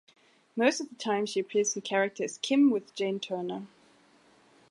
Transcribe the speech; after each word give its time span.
Most 0.55 0.81
of 0.81 0.89
the 0.89 0.95
time 0.95 1.27
she 1.27 1.39
appears 1.41 1.75
in 1.75 1.83
character 1.83 2.23
as 2.23 2.39
Kim, 2.39 2.71
with 2.71 2.95
Jane 2.95 3.19
Turner. 3.19 3.67